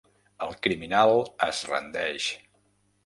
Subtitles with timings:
[0.45, 1.13] El criminal
[1.49, 2.31] es rendeix.